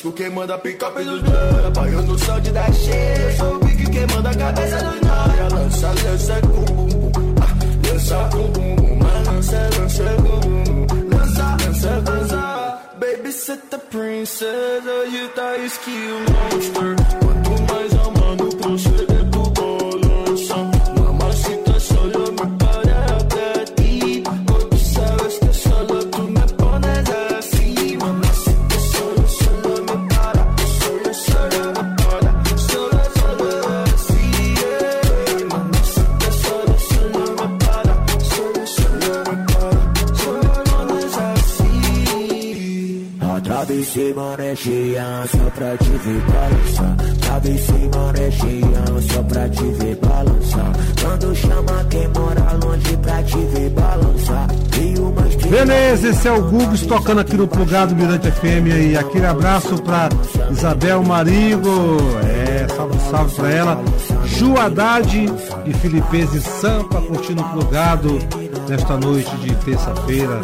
quebrada 0.05 0.11
Disco 0.11 0.11
que 0.11 0.29
manda 0.29 0.57
picape 0.57 1.03
dos 1.03 1.21
banda 1.21 1.69
Baiano 1.71 2.13
o 2.13 2.19
sound 2.19 2.51
da 2.51 2.71
cheia 2.71 3.14
Manexian 44.13 45.25
só 45.27 45.49
pra 45.55 45.77
te 45.77 45.89
ver 45.89 46.21
balançar. 46.27 46.97
Só 49.01 49.23
pra 49.23 49.49
te 49.49 49.63
ver 49.63 49.95
balançar. 49.97 50.71
Quando 51.01 51.35
chama 51.35 51.85
quem 51.89 52.07
mora 52.09 52.59
longe 52.61 52.97
pra 52.97 53.23
te 53.23 53.37
ver 53.37 53.69
balançar. 53.69 54.47
E 54.77 55.47
Beleza, 55.47 56.09
esse 56.09 56.27
é 56.27 56.31
o 56.33 56.41
Gugus 56.41 56.81
tocando 56.85 57.21
aqui 57.21 57.37
no 57.37 57.47
Plugado 57.47 57.95
Mirante 57.95 58.29
FM 58.31 58.73
aí. 58.73 58.97
Aquele 58.97 59.25
abraço 59.25 59.81
pra 59.83 60.09
Isabel 60.51 61.01
Marigo. 61.03 61.97
É, 62.23 62.67
salve, 62.75 62.99
salve 63.09 63.35
pra 63.35 63.51
ela. 63.51 63.83
Ju 64.25 64.57
Haddad 64.57 65.33
e 65.65 65.73
Filipese 65.73 66.41
Sampa 66.41 67.01
curtindo 67.01 67.41
o 67.41 67.49
Plugado 67.49 68.19
nesta 68.67 68.97
noite 68.97 69.33
de 69.37 69.55
terça-feira. 69.55 70.41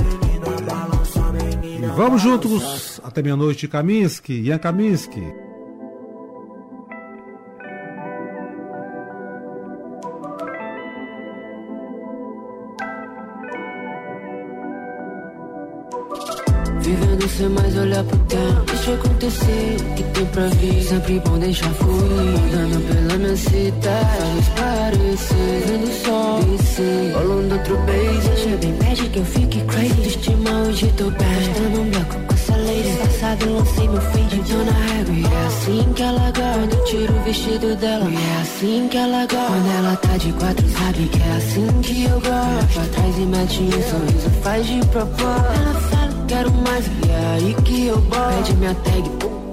Vamos 1.96 2.22
juntos 2.22 3.02
até 3.04 3.22
meia-noite, 3.22 3.68
Kaminski, 3.68 4.42
Ian 4.42 4.58
Kaminski. 4.58 5.22
Sem 17.42 17.50
mais 17.50 17.76
olhar 17.76 18.04
pro 18.04 18.20
tempo. 18.20 18.64
Deixa 18.68 18.94
acontecer, 18.94 19.78
o 19.80 19.96
que 19.96 20.04
tem 20.04 20.26
pra 20.28 20.46
vir? 20.46 20.84
Sempre 20.84 21.20
bom 21.22 21.40
deixar 21.40 21.74
fluir. 21.74 22.38
Andando 22.54 22.88
pela 22.88 23.18
minha 23.18 23.36
cidade 23.36 24.18
Faz 24.20 24.50
parecer. 24.50 25.64
Vendo 25.66 25.90
o 25.90 26.06
sol 26.06 26.44
descer 26.44 27.14
Rolando 27.16 27.56
outro 27.56 27.78
beijo. 27.78 28.22
Seja 28.22 28.58
bem 28.58 28.74
pede 28.74 29.10
que 29.10 29.18
eu 29.18 29.26
fique 29.26 29.60
crazy. 29.62 30.08
Estima 30.08 30.52
hoje 30.52 30.94
tô 30.96 31.06
bem 31.06 31.18
Gastando 31.18 31.82
um 31.82 31.90
bloco 31.90 32.28
com 32.28 32.34
essa 32.36 32.56
lady. 32.58 32.98
Passado 33.00 33.54
lancei 33.56 33.88
meu 33.88 34.02
fade 34.02 34.36
Então 34.36 34.66
na 34.66 34.72
E 35.12 35.34
é 35.34 35.48
assim 35.48 35.94
que 35.94 36.04
ela 36.04 36.26
gosta 36.26 36.60
Quando 36.60 36.74
eu 36.74 36.86
tiro 36.86 37.14
o 37.16 37.24
vestido 37.24 37.76
dela. 37.78 38.08
E 38.08 38.16
é 38.16 38.42
assim 38.42 38.88
que 38.88 38.98
ela 38.98 39.22
gosta 39.26 39.48
Quando 39.48 39.72
ela 39.80 39.96
tá 39.96 40.18
de 40.18 40.32
quatro 40.34 40.70
Sabe 40.70 41.08
que 41.08 41.24
é 41.24 41.38
assim 41.38 41.82
que 41.82 42.04
eu 42.04 42.22
gosto. 42.22 42.74
Pra 42.76 42.86
trás 42.86 43.18
e 43.18 43.22
mete 43.22 43.62
um 43.64 43.72
sorriso 43.72 44.30
Faz 44.44 44.68
de 44.68 44.86
propósito 44.86 46.01
quero 46.32 46.52
mais 46.52 46.86
E 46.88 47.10
é 47.10 47.26
aí 47.36 47.56
que 47.64 47.88
eu 47.88 47.98
boto 47.98 48.36
Pede 48.38 48.54
minha 48.56 48.74
tag, 48.76 49.10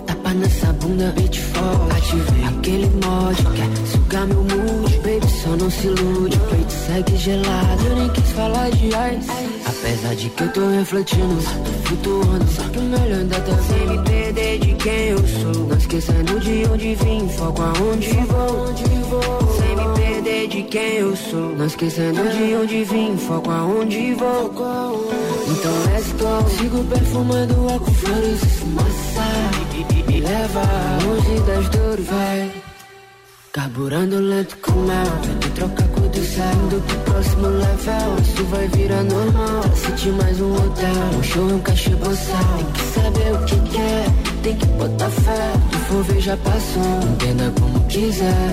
tapa 0.06 0.34
nessa 0.34 0.72
bunda 0.74 1.12
Beat 1.16 1.38
for, 1.38 1.96
ativei 1.96 2.44
aquele 2.44 2.90
mod 3.04 3.36
Quer 3.56 3.86
sugar 3.86 4.26
meu 4.26 4.42
mood, 4.42 4.96
baby, 4.98 5.28
só 5.42 5.50
não 5.50 5.70
se 5.70 5.86
ilude 5.88 6.38
peito 6.50 6.72
segue 6.88 7.16
gelado, 7.16 7.86
eu 7.86 7.96
nem 7.96 8.08
quis 8.10 8.30
falar 8.32 8.70
de 8.70 8.86
ice. 8.86 9.30
Apesar 9.66 10.14
de 10.14 10.30
que 10.30 10.42
eu 10.42 10.52
tô 10.52 10.68
refletindo, 10.70 11.36
tô 11.36 11.88
flutuando. 11.88 12.46
Só 12.50 12.62
que 12.62 12.78
o 12.78 12.82
melhor 12.82 13.18
ainda 13.18 13.40
tá 13.40 13.58
sem 13.58 13.86
me 13.86 13.98
perder 14.04 14.58
de 14.58 14.74
quem 14.74 15.08
eu 15.08 15.18
sou. 15.18 15.66
Não 15.66 15.76
esquecendo 15.76 16.40
de 16.40 16.64
onde 16.72 16.94
vim, 16.94 17.28
foco 17.28 17.62
aonde 17.62 18.12
vou. 18.12 18.74
Sem 19.58 19.76
me 19.76 19.98
perder 19.98 20.48
de 20.48 20.62
quem 20.62 20.94
eu 20.94 21.16
sou. 21.16 21.56
Não 21.56 21.66
esquecendo 21.66 22.22
de 22.30 22.54
onde 22.54 22.84
vim, 22.84 23.16
foco 23.18 23.50
aonde 23.50 24.14
vou 24.14 25.27
então 25.50 25.72
go 26.18 26.50
Sigo 26.50 26.84
perfumando 26.84 27.54
álcool, 27.70 27.92
flores 27.92 28.42
e 28.42 28.46
fumaça. 28.46 30.08
Me, 30.08 30.20
leva 30.20 30.62
longe 31.04 31.40
das 31.46 31.68
dores, 31.68 32.06
vai. 32.06 32.50
Carburando 33.52 34.20
lento 34.20 34.56
com 34.58 34.72
mel 34.72 35.04
Tento 35.22 35.50
trocar 35.54 35.88
cor 35.88 36.08
do 36.08 36.24
céu 36.24 36.52
Indo 36.64 36.80
pro 36.82 37.12
próximo 37.12 37.48
level. 37.48 38.18
Isso 38.22 38.44
vai 38.44 38.68
virar 38.68 39.02
normal. 39.04 39.62
City 39.74 40.10
mais 40.10 40.40
um 40.40 40.54
hotel. 40.54 41.18
Um 41.18 41.22
show, 41.22 41.44
um 41.44 41.58
cachê 41.60 41.90
boçal. 41.90 42.56
Tem 42.56 42.72
que 42.72 43.00
saber 43.00 43.32
o 43.32 43.44
que 43.44 43.70
quer 43.70 44.04
Tem 44.42 44.56
que 44.56 44.66
botar 44.66 45.10
fé. 45.10 45.52
Se 45.72 45.78
for 45.86 46.02
ver 46.04 46.20
já 46.20 46.36
passou. 46.36 47.00
Entenda 47.10 47.52
como 47.58 47.80
quiser 47.86 48.52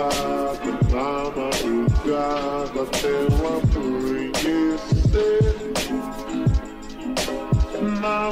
side, 0.00 0.58
the 0.64 0.72
drama 0.88 1.48
is 1.48 1.92
God, 2.00 2.70
but 2.74 2.92
then 3.02 3.26
one 3.42 3.66
three 3.68 4.30
is 4.48 4.80
sin. 5.10 5.74
Now, 8.00 8.30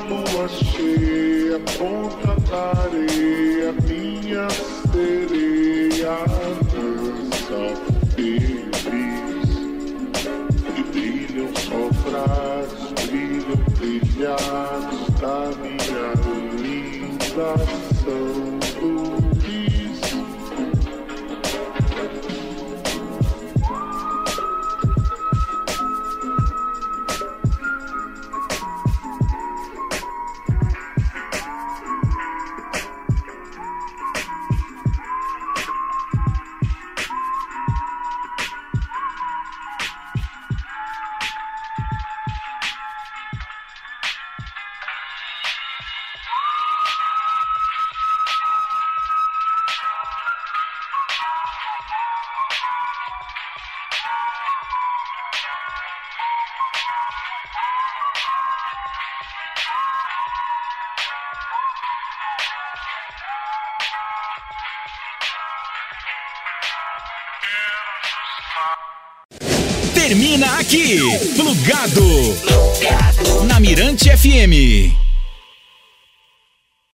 Plugado. 71.68 73.44
Na 73.46 73.60
Mirante 73.60 74.08
FM. 74.08 75.07